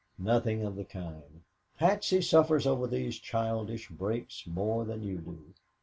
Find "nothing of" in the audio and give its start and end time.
0.17-0.77